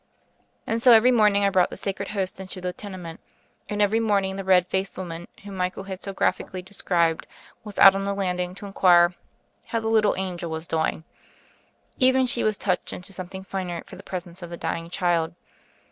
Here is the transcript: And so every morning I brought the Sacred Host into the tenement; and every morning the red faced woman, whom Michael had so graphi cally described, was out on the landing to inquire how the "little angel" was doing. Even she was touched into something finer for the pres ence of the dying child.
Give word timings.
And 0.65 0.81
so 0.81 0.93
every 0.93 1.11
morning 1.11 1.43
I 1.45 1.51
brought 1.51 1.69
the 1.69 1.77
Sacred 1.77 2.07
Host 2.07 2.39
into 2.39 2.59
the 2.59 2.73
tenement; 2.73 3.19
and 3.69 3.83
every 3.83 3.99
morning 3.99 4.35
the 4.35 4.43
red 4.43 4.65
faced 4.65 4.97
woman, 4.97 5.27
whom 5.43 5.55
Michael 5.55 5.83
had 5.83 6.01
so 6.01 6.11
graphi 6.11 6.43
cally 6.49 6.63
described, 6.63 7.27
was 7.63 7.77
out 7.77 7.93
on 7.93 8.03
the 8.05 8.15
landing 8.15 8.55
to 8.55 8.65
inquire 8.65 9.13
how 9.67 9.79
the 9.79 9.89
"little 9.89 10.15
angel" 10.17 10.49
was 10.49 10.65
doing. 10.65 11.03
Even 11.99 12.25
she 12.25 12.43
was 12.43 12.57
touched 12.57 12.93
into 12.93 13.13
something 13.13 13.43
finer 13.43 13.83
for 13.85 13.95
the 13.95 14.01
pres 14.01 14.25
ence 14.25 14.41
of 14.41 14.49
the 14.49 14.57
dying 14.57 14.89
child. 14.89 15.35